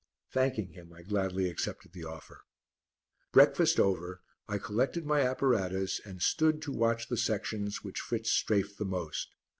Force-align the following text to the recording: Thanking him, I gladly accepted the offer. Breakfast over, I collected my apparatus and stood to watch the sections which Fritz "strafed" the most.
Thanking 0.31 0.69
him, 0.71 0.91
I 0.93 1.03
gladly 1.03 1.47
accepted 1.47 1.93
the 1.93 2.05
offer. 2.05 2.41
Breakfast 3.31 3.79
over, 3.79 4.23
I 4.47 4.57
collected 4.57 5.05
my 5.05 5.19
apparatus 5.21 6.01
and 6.03 6.23
stood 6.23 6.59
to 6.63 6.71
watch 6.71 7.07
the 7.07 7.17
sections 7.17 7.83
which 7.83 7.99
Fritz 7.99 8.31
"strafed" 8.31 8.79
the 8.79 8.85
most. 8.85 9.35